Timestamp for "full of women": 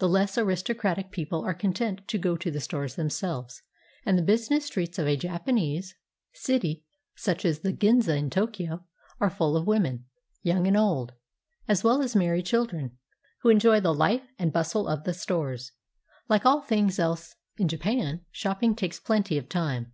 9.30-10.06